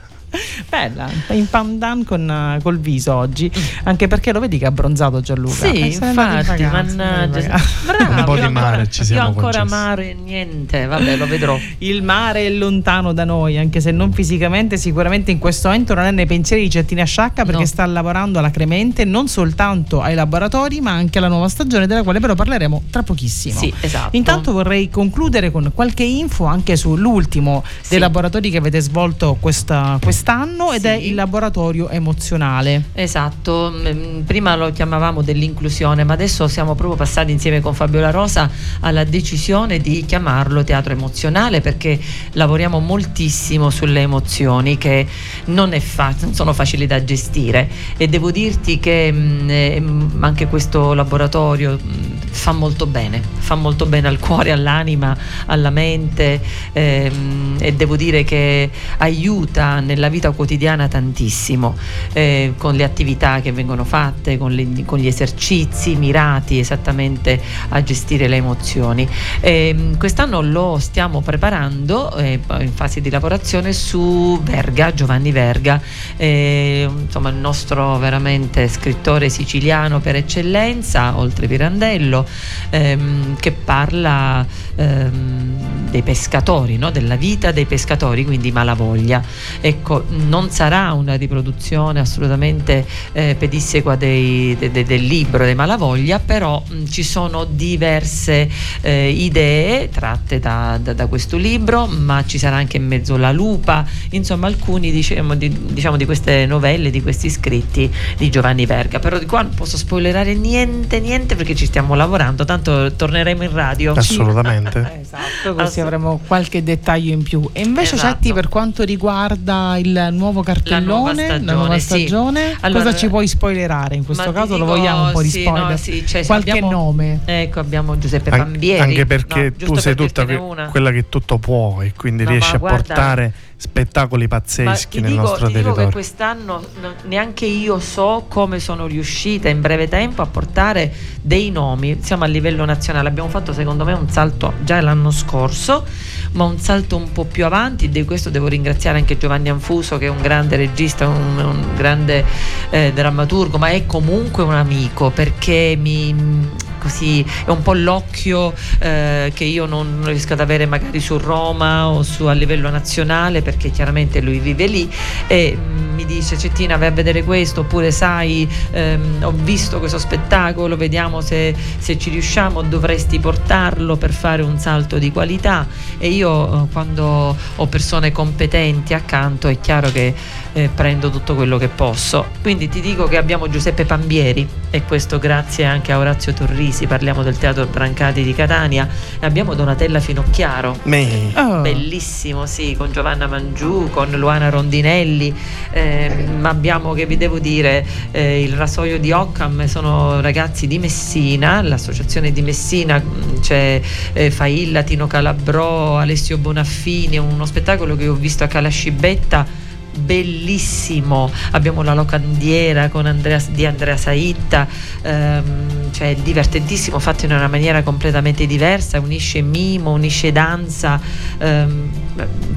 [0.69, 3.51] Bella, in pandan con, eh, col viso oggi,
[3.83, 5.53] anche perché lo vedi che ha abbronzato Gianluca.
[5.67, 7.59] Sì, Eh, infatti, mannaggia.
[7.85, 9.67] Bravo, Un po' di mare ancora- ci siamo Io ancora concessi.
[9.81, 11.59] mare, niente, vabbè, lo vedrò.
[11.79, 16.05] Il mare è lontano da noi, anche se non fisicamente, sicuramente in questo momento non
[16.05, 17.65] è nei pensieri di Cettina Sciacca perché No.
[17.67, 22.19] sta lavorando alla Cremente non soltanto ai laboratori ma anche alla nuova stagione della quale
[22.21, 23.59] però parleremo tra pochissimo.
[23.59, 24.15] Sì, esatto.
[24.15, 27.89] Intanto vorrei concludere con qualche info anche sull'ultimo Sì.
[27.89, 30.87] dei laboratori che avete svolto questa, quest'anno quest'anno ed Sì.
[30.87, 32.89] è il laboratorio emozionale.
[32.93, 38.49] Esatto, mm, prima lo chiamavamo dell'inclusione, ma adesso siamo proprio passati insieme con Fabiola Rosa
[38.81, 41.99] alla decisione di chiamarlo teatro emozionale perché
[42.33, 45.07] lavoriamo moltissimo sulle emozioni che
[45.45, 50.23] non, è fa- non sono facili da gestire e devo dirti che mm, eh, mm,
[50.23, 56.39] anche questo laboratorio mm, fa molto bene, fa molto bene al cuore, all'anima, alla mente
[56.73, 61.75] ehm, e devo dire che aiuta nella vita quotidiana tantissimo
[62.13, 67.81] eh, con le attività che vengono fatte, con, le- con gli esercizi mirati esattamente a
[67.81, 69.07] gestire le emozioni.
[69.39, 75.81] Ehm, quest'anno lo stiamo preparando eh, in fase di lavorazione su Verga, Giovanni Verga,
[76.17, 82.27] eh, insomma il nostro veramente scrittore siciliano per eccellenza, oltre Pirandello,
[82.69, 84.45] ehm, che parla
[84.75, 86.91] ehm, dei pescatori, no?
[86.91, 89.21] della vita dei pescatori, quindi Malavoglia.
[89.59, 96.19] Ecco, non sarà una riproduzione assolutamente eh, pedissequa dei- de- de- del libro dei Malavoglia,
[96.19, 98.49] però mh, ci sono diverse
[98.81, 103.31] eh, idee tratte da, da- da questo libro, ma ci sarà anche in mezzo la
[103.31, 108.99] lupa, insomma alcuni diciamo di, diciamo, di queste novelle, di questi scritti di Giovanni Verga.
[108.99, 113.51] Però di qua non posso spoilerare niente, niente perché ci stiamo lavorando, tanto torneremo in
[113.53, 113.93] radio.
[113.97, 114.99] Assolutamente.
[115.01, 117.47] Esatto, così Ass- avremo qualche dettaglio in più.
[117.53, 118.13] E invece, Esatto.
[118.13, 122.57] Cetti, per quanto riguarda il nuovo cartellone, La nuova stagione, sì.
[122.61, 123.95] Allora, cosa ci puoi spoilerare?
[123.95, 125.69] In questo caso lo dico, vogliamo un po' di sì, spoiler.
[125.69, 127.19] no, sì, cioè, qualche abbiamo- nome.
[127.25, 128.79] Ecco, abbiamo Giuseppe An- Pambieri.
[128.81, 132.29] anche perché no, tu sei per tutta que- quella che tutto può e quindi No,
[132.29, 135.91] riesci a guarda- portare spettacoli pazzeschi ti nel dico, nostro ti dico che territorio.
[135.91, 141.99] quest'anno no- neanche io so come sono riuscita in breve tempo a portare dei nomi.
[142.01, 145.85] Siamo a livello nazionale, abbiamo fatto secondo me un salto già l'anno scorso,
[146.33, 147.89] ma un salto un po' più avanti.
[147.89, 152.23] Di questo devo ringraziare anche Giovanni Anfuso, che è un grande regista, un, un grande
[152.69, 156.49] eh, drammaturgo, ma è comunque un amico perché mi
[156.81, 161.87] così è un po' l'occhio eh, che io non riesco ad avere magari su Roma
[161.87, 164.91] o su a livello nazionale perché chiaramente lui vive lì
[165.27, 169.99] e mm, mi dice Cettina vai a vedere questo oppure sai ehm, ho visto questo
[169.99, 175.67] spettacolo vediamo se, se ci riusciamo dovresti portarlo per fare un salto di qualità
[175.99, 180.13] e io eh, quando ho persone competenti accanto è chiaro che
[180.53, 182.25] eh, prendo tutto quello che posso.
[182.41, 187.23] Quindi ti dico che abbiamo Giuseppe Pambieri e questo grazie anche a Orazio Torrisi parliamo
[187.23, 188.87] del teatro Brancati di Catania
[189.19, 190.77] e abbiamo Donatella Finocchiaro.
[190.83, 191.61] Me- Oh.
[191.61, 195.33] Bellissimo, sì, con Giovanna Mangiù, con Luana Rondinelli,
[195.71, 200.79] eh, ma abbiamo che vi devo dire eh, il rasoio di Occam, sono ragazzi di
[200.79, 203.01] Messina, l'associazione di Messina,
[203.39, 203.81] c'è
[204.13, 209.45] eh, Failla, Tino Calabrò, Alessio Bonaffini, uno spettacolo che ho visto a Calascibetta
[209.93, 211.31] bellissimo.
[211.51, 214.67] Abbiamo la locandiera con Andrea, di Andrea Saitta
[215.01, 220.99] ehm, cioè divertentissimo fatto in una maniera completamente diversa unisce mimo, unisce danza
[221.37, 221.89] ehm,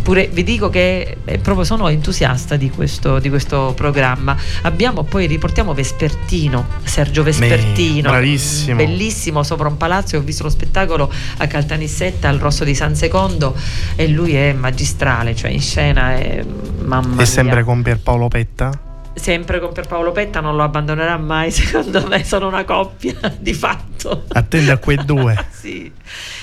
[0.02, 4.36] pure vi dico che eh, proprio sono entusiasta di questo, di questo programma.
[4.62, 8.10] Abbiamo poi riportiamo Vespertino Sergio Vespertino.
[8.10, 8.76] bravissimo.
[8.76, 13.54] bellissimo sopra un palazzo ho visto lo spettacolo a Caltanissetta al Rosso di San Secondo
[13.96, 16.44] e lui è magistrale cioè in scena è
[16.84, 17.64] mamma E sempre mia.
[17.64, 18.78] con Pierpaolo Petta?
[19.16, 24.24] sempre con Pierpaolo Petta non lo abbandonerà mai secondo me sono una coppia di fatto
[24.32, 25.36] Attende a quei due.
[25.52, 25.90] sì.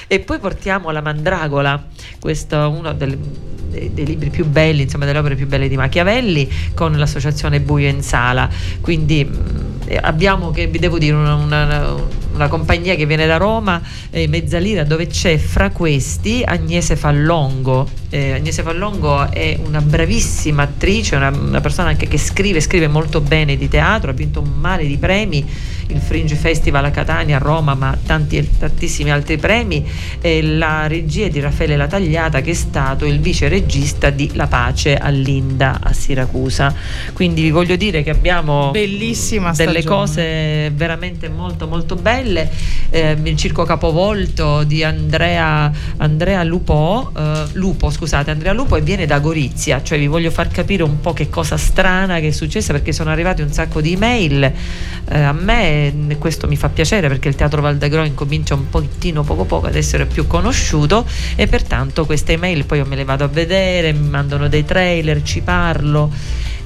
[0.07, 1.85] E poi portiamo la Mandragola,
[2.19, 5.77] questo è uno del- dei, dei libri più belli, insomma delle opere più belle di
[5.77, 8.49] Machiavelli, con l'associazione Buio in Sala.
[8.81, 11.95] Quindi mh, abbiamo, che vi devo dire, una, una-
[12.33, 17.87] una compagnia che viene da Roma, eh, Mezzalira, dove c'è fra questi Agnese Fallongo.
[18.13, 23.21] Eh, Agnese Fallongo è una bravissima attrice, una, una persona anche che scrive, scrive molto
[23.21, 25.47] bene di teatro, ha vinto un mare di premi,
[25.87, 29.87] il Fringe Festival a Catania, a Roma, ma tanti, tantissimi altri premi.
[30.19, 34.47] E la regia di Raffaele La Tagliata, che è stato il vice regista di La
[34.47, 36.73] Pace all'Inda a Siracusa.
[37.13, 39.95] Quindi vi voglio dire che abbiamo Bellissima delle stagione.
[39.95, 42.49] cose veramente molto molto belle.
[42.89, 49.05] Eh, il Circo Capovolto di Andrea, Andrea Lupo, eh, Lupo, scusate, Andrea Lupo e viene
[49.05, 52.73] da Gorizia, cioè vi voglio far capire un po' che cosa strana che è successa
[52.73, 54.43] perché sono arrivati un sacco di email.
[54.43, 59.21] Eh, a me eh, questo mi fa piacere perché il Teatro Valdagro incomincia un pochettino
[59.21, 63.23] poco poco ad essere più conosciuto e pertanto queste email poi io me le vado
[63.23, 66.11] a vedere, mi mandano dei trailer, ci parlo.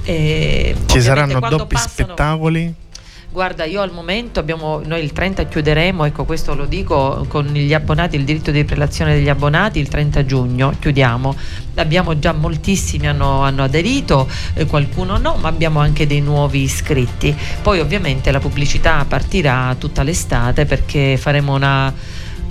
[0.04, 2.74] E Ci saranno doppi passano- spettacoli?
[3.28, 7.74] Guarda, io al momento abbiamo, noi il 30 chiuderemo, ecco questo lo dico con gli
[7.74, 11.34] abbonati, il diritto di prelazione degli abbonati, il 30 giugno chiudiamo.
[11.74, 17.36] Abbiamo già moltissimi hanno, hanno aderito, eh, qualcuno no, ma abbiamo anche dei nuovi iscritti.
[17.60, 21.92] Poi ovviamente la pubblicità partirà tutta l'estate perché faremo una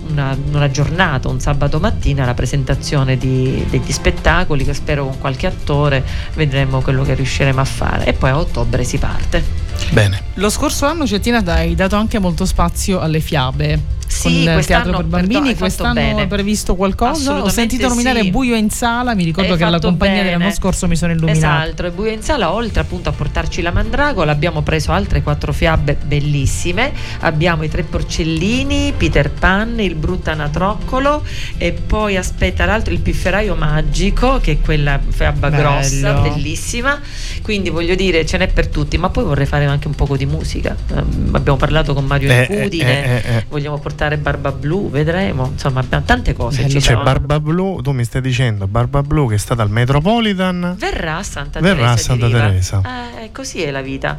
[0.07, 5.47] una, una, giornata, un sabato mattina, la presentazione di, degli spettacoli che spero con qualche
[5.47, 6.05] attore
[6.35, 9.64] vedremo quello che riusciremo a fare e poi a ottobre si parte.
[9.91, 10.21] Bene.
[10.35, 13.93] Lo scorso anno Cettina hai dato anche molto spazio alle fiabe.
[14.07, 16.21] Sì, con il teatro per bambini, fatto quest'anno bene.
[16.23, 17.41] è previsto qualcosa?
[17.43, 18.29] Ho sentito nominare sì.
[18.29, 20.29] Buio in sala, mi ricordo Hai che alla fatto compagnia bene.
[20.31, 21.65] dell'anno scorso mi sono illuminata.
[21.65, 25.51] Esatto, e Buio in Sala, oltre appunto a portarci la Mandragola, abbiamo preso altre quattro
[25.51, 26.93] fiabe bellissime.
[27.21, 31.23] Abbiamo i tre porcellini, Peter Pan, il Bruttanatroccolo
[31.57, 35.61] e poi aspetta l'altro, il pifferaio magico, che è quella fiaba Bello.
[35.61, 37.01] grossa, bellissima.
[37.45, 40.25] Quindi voglio dire, ce n'è per tutti, ma poi vorrei fare anche un poco di
[40.25, 40.75] musica.
[40.95, 43.45] Ehm, abbiamo parlato con Mario Eh, Incudine, eh, eh, eh.
[43.47, 45.49] vogliamo portare Barba Blu, vedremo.
[45.51, 46.63] Insomma, abbiamo tante cose.
[46.63, 46.69] Bello.
[46.69, 47.03] ci C'è sono.
[47.03, 50.75] Barba Blu, tu mi stai dicendo Barba Blu che è stata al Metropolitan.
[50.79, 52.13] Verrà a Santa Verrà a Teresa.
[52.13, 52.39] di Santa.
[52.47, 52.81] Teresa.
[53.21, 54.17] Eh, così è la vita.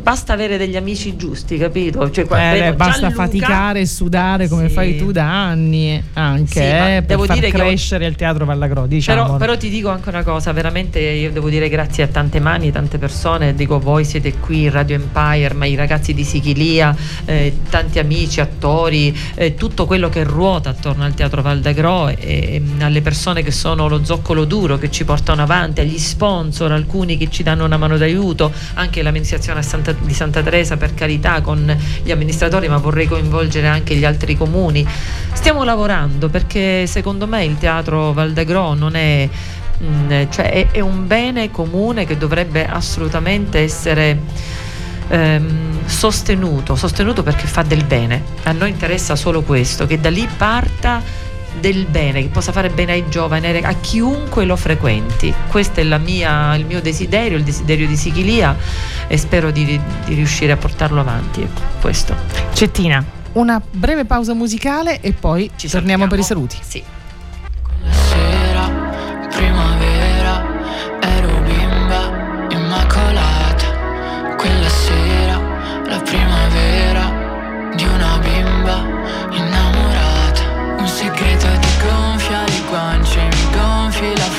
[0.00, 2.10] Basta avere degli amici giusti, capito?
[2.10, 4.72] Cioè, Eh, basta Gianluca- faticare e sudare come Sì.
[4.74, 8.14] fai tu da anni anche Sì, eh, per devo far dire che ho- crescere il
[8.16, 12.04] teatro Vallagro diciamo Però, però ti dico anche una cosa, veramente io devo dire grazie
[12.04, 16.24] a tante mani, tante persone, dico voi siete qui, Radio Empire, ma i ragazzi di
[16.24, 22.16] Sichilia, eh, tanti amici, attori, eh, tutto quello che ruota attorno al Teatro Valdagro e,
[22.18, 27.18] e alle persone che sono lo zoccolo duro, che ci portano avanti, agli sponsor, alcuni
[27.18, 31.40] che ci danno una mano d'aiuto, anche l'amministrazione a Santa- di Santa Teresa per carità
[31.40, 34.86] con gli amministratori, ma vorrei coinvolgere anche gli altri comuni.
[35.32, 39.28] Stiamo lavorando perché secondo me il Teatro Valdagro non è
[39.82, 44.20] Mm, cioè è un bene comune che dovrebbe assolutamente essere
[45.08, 48.22] ehm, sostenuto, sostenuto perché fa del bene.
[48.44, 51.02] A noi interessa solo questo, che da lì parta
[51.60, 55.32] del bene, che possa fare bene ai giovani, a chiunque lo frequenti.
[55.48, 58.56] Questo è la mia- il mio desiderio, il desiderio di Sichilia
[59.06, 61.42] e spero di, di riuscire a portarlo avanti.
[61.42, 62.14] Ecco, questo.
[62.52, 66.08] Cettina una breve pausa musicale e poi Ci torniamo salutiamo.
[66.08, 66.82] per i saluti Sì.
[67.90, 69.73] sera, primavera,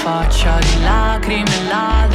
[0.05, 2.14] faccia di lacrime, ladro di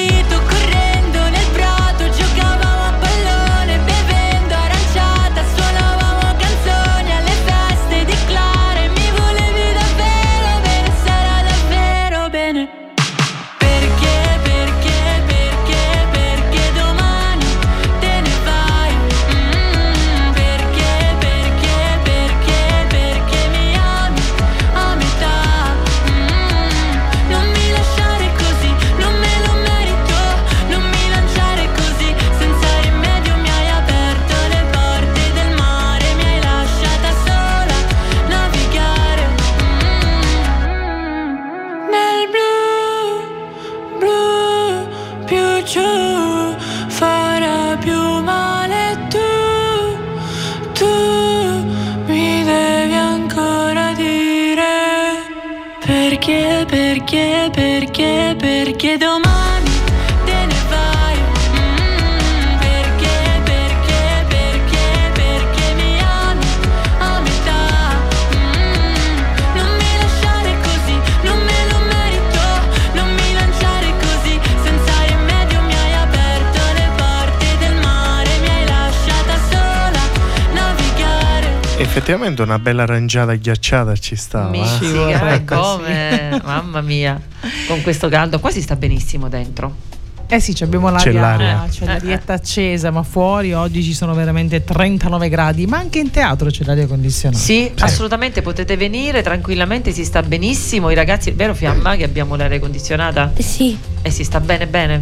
[82.41, 84.49] Effettivamente una bella aranciata ghiacciata ci stava.
[84.49, 84.65] Mi eh.
[84.65, 86.41] scivola, Sì, come?
[86.43, 87.19] Mamma mia,
[87.67, 89.89] con questo caldo qua si sta benissimo dentro.
[90.27, 91.67] Eh sì, ci abbiamo l'aria, C'è l'aria.
[91.69, 96.49] c'è l'arietta accesa, ma fuori oggi ci sono veramente 39 gradi, ma anche in teatro
[96.49, 97.37] c'è l'aria condizionata.
[97.43, 100.89] Sì, assolutamente potete venire tranquillamente, si sta benissimo.
[100.89, 103.33] I ragazzi, è vero Fiamma che abbiamo l'aria condizionata?
[103.39, 105.01] Sì, E si sta bene bene?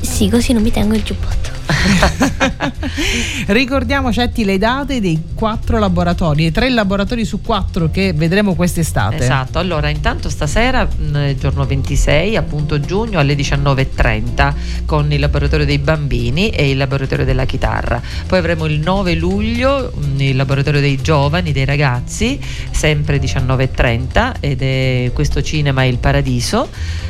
[0.00, 1.50] sì, così non mi tengo il giubbotto.
[3.46, 9.16] Ricordiamo Cetti le date dei quattro laboratori, tre laboratori su quattro che vedremo quest'estate.
[9.16, 10.88] Esatto, allora intanto stasera,
[11.36, 14.54] giorno 26, appunto giugno alle 19.30
[14.84, 18.00] con il laboratorio dei bambini e il laboratorio della chitarra.
[18.26, 22.38] Poi avremo il 9 luglio il laboratorio dei giovani, dei ragazzi,
[22.70, 26.68] sempre 19.30 ed è questo cinema il Paradiso.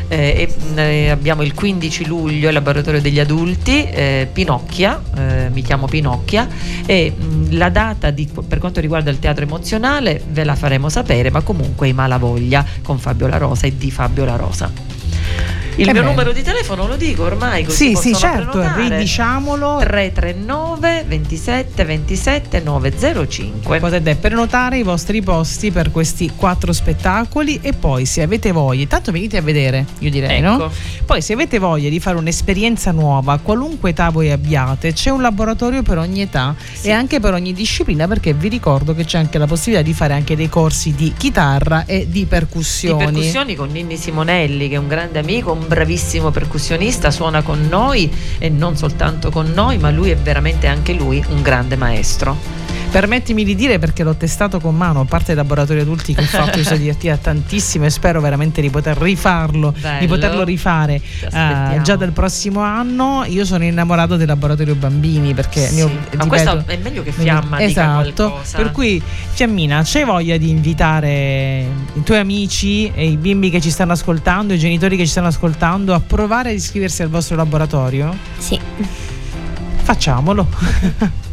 [0.09, 5.63] Eh, e, eh, abbiamo il 15 luglio il laboratorio degli adulti, eh, Pinocchia, eh, mi
[5.63, 6.49] chiamo Pinocchia
[6.85, 11.31] e mh, la data di- per quanto riguarda il teatro emozionale ve la faremo sapere,
[11.31, 14.71] ma comunque i Malavoglia con Fabio La Rosa e di Fabio La Rosa.
[15.77, 16.09] Il Eh mio beh.
[16.09, 18.89] numero di telefono lo dico ormai così Sì, sì, certo, prenotare.
[18.99, 19.79] ridiciamolo.
[19.81, 23.79] 339 27 27 905.
[23.81, 29.13] Potete prenotare i vostri posti per questi quattro spettacoli e poi se avete voglia, intanto
[29.13, 30.55] venite a vedere, io direi, no?
[30.57, 30.71] Ecco.
[31.07, 35.83] Poi se avete voglia di fare un'esperienza nuova, qualunque età voi abbiate, c'è un laboratorio
[35.83, 36.89] per ogni età Sì.
[36.89, 40.13] e anche per ogni disciplina perché vi ricordo che c'è anche la possibilità di fare
[40.15, 43.05] anche dei corsi di chitarra e di Di percussioni.
[43.05, 48.11] percussioni con Ninni Simonelli, che è un grande amico, un bravissimo percussionista, suona con noi
[48.39, 52.62] e non soltanto con noi, ma lui è veramente anche lui un grande maestro.
[52.93, 56.25] Permettimi di dire perché l'ho testato con mano, a parte i laboratori adulti che ho
[56.29, 60.07] fatto, mi sono divertita tantissimo e spero veramente di poter rifarlo, di Bello.
[60.07, 61.81] poterlo rifare aspettiamo.
[61.81, 63.25] già dal prossimo anno.
[63.27, 65.77] Io sono innamorato del laboratorio bambini perché Sì.
[65.77, 68.57] ne ho, Ma ripeto, questo è meglio che Fiamma dica Esatto, qualcosa.
[68.59, 71.65] per cui Fiammina, c'hai voglia di invitare
[71.95, 75.29] i tuoi amici e i bimbi che ci stanno ascoltando, i genitori che ci stanno
[75.29, 78.15] ascoltando a provare ad iscriversi al vostro laboratorio?
[78.37, 78.61] Sì.
[79.83, 80.47] Facciamolo.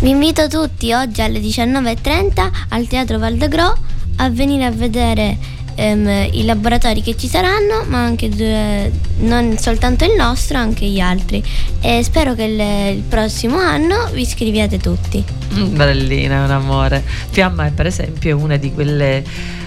[0.00, 3.76] Vi invito tutti oggi alle 19.30 al Teatro Valdegro
[4.16, 5.36] a venire a vedere
[5.74, 11.00] ehm, i laboratori che ci saranno, ma anche due- non soltanto il nostro, anche gli
[11.00, 11.42] altri.
[11.80, 15.22] E spero che il, il prossimo anno vi iscriviate tutti.
[15.54, 17.02] Mm, Bellina, un amore.
[17.30, 19.24] Fiamma è per esempio una di quelle,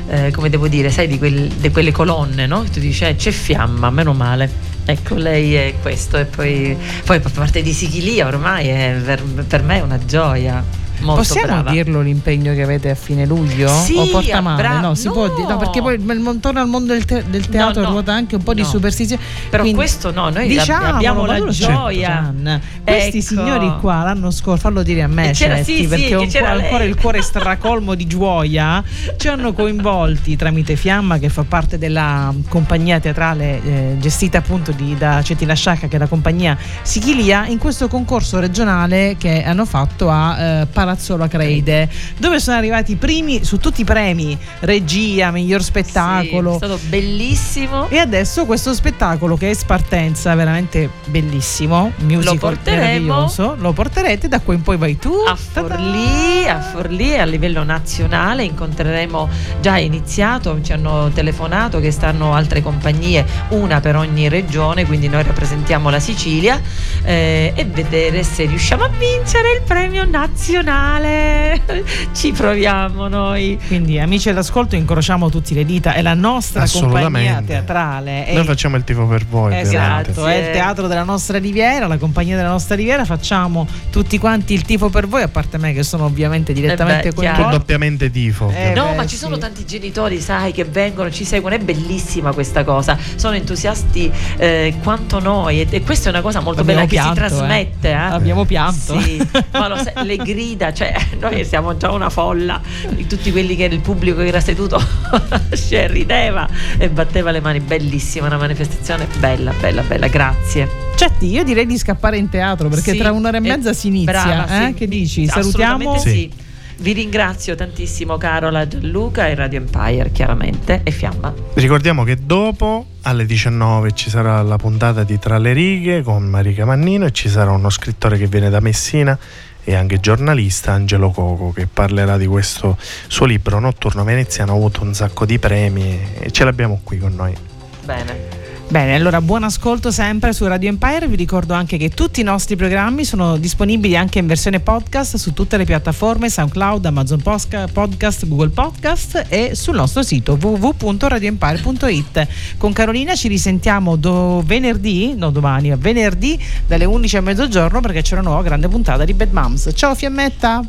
[0.07, 2.63] eh, come devo dire, sai, di, quel- di quelle colonne, no?
[2.71, 4.70] Tu dici, eh, c'è Fiamma, meno male.
[4.85, 6.75] Ecco, lei è questo e poi,
[7.05, 9.17] poi per parte di Sichilia ormai è
[9.47, 10.63] per me è una gioia.
[11.01, 11.71] Molto Possiamo brava.
[11.71, 13.67] dirlo l'impegno che avete a fine luglio?
[13.69, 14.61] Sì, o porta ah, male?
[14.61, 15.13] bra- no, si no.
[15.13, 17.93] può dire- no, perché poi intorno al mondo del, te- del teatro No, no.
[17.93, 19.21] ruota anche un po' di superstizione.
[19.49, 22.07] Però Quindi, questo no, noi diciamolo, abbiamo la gioia.
[22.33, 22.61] Gian.
[22.83, 23.25] Questi Ecco.
[23.27, 26.25] signori qua l'anno scorso, fallo dire a me, c'era- Cetti, sì, sì, perché che ho
[26.27, 28.83] c'era ancora il cuore stracolmo di gioia,
[29.17, 34.95] ci hanno coinvolti tramite Fiamma che fa parte della compagnia teatrale eh, gestita appunto di-
[34.97, 40.09] da Cettina Sciacca che è la compagnia Sichilia in questo concorso regionale che hanno fatto
[40.09, 45.63] a eh, Palazzolo Acreide dove sono arrivati i primi su tutti i premi regia, miglior
[45.63, 47.87] spettacolo Sì, è stato bellissimo.
[47.89, 52.81] e adesso questo spettacolo che è Spartenza, veramente bellissimo, musical Lo porteremo.
[52.81, 55.13] meraviglioso, lo porterete, da qui in poi vai tu.
[55.25, 59.29] A Forlì, a Forlì a livello nazionale incontreremo
[59.61, 65.07] già è iniziato, ci hanno telefonato che stanno altre compagnie, una per ogni regione, quindi
[65.07, 66.59] noi rappresentiamo la Sicilia
[67.03, 70.70] eh, e vedere se riusciamo a vincere il premio nazionale.
[72.13, 73.59] Ci proviamo noi.
[73.67, 78.25] Quindi amici all'ascolto incrociamo tutti le dita, è la nostra compagnia teatrale.
[78.25, 79.57] è Noi il- facciamo il tifo per voi.
[79.57, 84.53] Esatto, è il teatro della nostra riviera, la compagnia della nostra riviera, facciamo tutti quanti
[84.53, 87.31] il tifo per voi, a parte me che sono ovviamente direttamente Eh beh.
[87.33, 88.51] Tu doppiamente tifo.
[88.55, 88.73] Eh.
[88.73, 89.17] No, beh, ma ci sì.
[89.17, 92.97] sono tanti genitori, sai, che vengono, ci seguono, è bellissima questa cosa.
[93.15, 96.95] Sono entusiasti eh, quanto noi e, e questa è una cosa molto Abbiamo bella che
[96.95, 97.89] pianto, si trasmette.
[97.89, 97.93] eh.
[97.93, 98.99] Abbiamo pianto.
[98.99, 103.55] Sì, ma lo sai, le grida, cioè noi siamo già una folla di tutti quelli
[103.55, 104.79] che il pubblico che era seduto
[105.69, 106.47] cioè, rideva
[106.77, 107.59] e batteva le mani.
[107.59, 110.07] Bellissima, una manifestazione bella, bella, bella.
[110.07, 110.69] Grazie.
[110.95, 113.87] Cetti, io direi di scappare in teatro perché Sì, tra un'ora e eh, mezza si
[113.87, 114.11] inizia.
[114.11, 114.67] brava, eh?
[114.67, 114.73] sì.
[114.73, 115.27] Che dici?
[115.27, 115.97] Salutiamo.
[115.97, 116.49] Sì.
[116.81, 121.31] Vi ringrazio tantissimo Carola, Gianluca e Radio Empire chiaramente e Fiamma.
[121.53, 126.65] Ricordiamo che dopo alle 19 ci sarà la puntata di Tra le righe con Marica
[126.65, 129.15] Mannino e ci sarà uno scrittore che viene da Messina
[129.63, 134.53] e anche giornalista Angelo Coco che parlerà di questo suo libro Notturno Veneziano.
[134.53, 137.35] Ha avuto un sacco di premi e ce l'abbiamo qui con noi.
[137.83, 138.40] Bene.
[138.71, 142.55] Bene, allora buon ascolto sempre su Radio Empire, vi ricordo anche che tutti i nostri
[142.55, 148.47] programmi sono disponibili anche in versione podcast su tutte le piattaforme SoundCloud, Amazon Podcast, Google
[148.47, 152.27] Podcast e sul nostro sito www.radioempire.it.
[152.55, 158.13] Con Carolina ci risentiamo do venerdì, no domani, venerdì dalle 11 a mezzogiorno perché c'è
[158.13, 159.71] una nuova grande puntata di Bad Moms.
[159.73, 160.65] Ciao Fiammetta!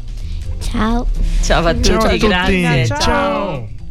[0.59, 1.07] Ciao!
[1.41, 2.27] Ciao a tutti, ciao a tutti.
[2.27, 2.87] grazie!
[2.87, 2.99] ciao.
[2.99, 3.82] ciao.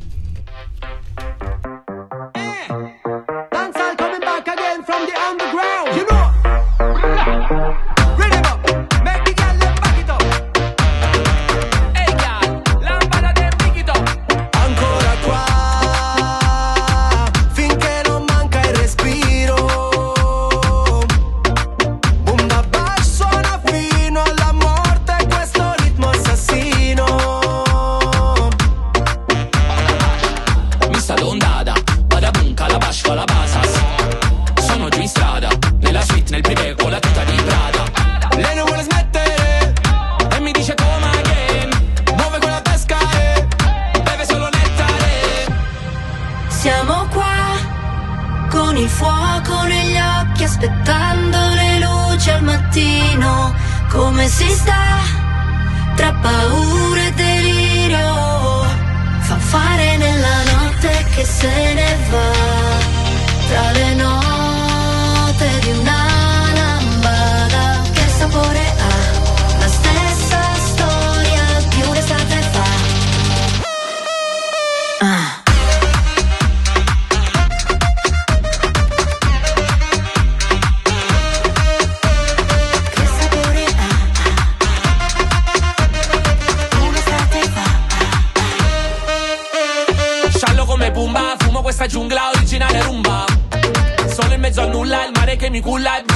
[95.51, 96.10] me cool like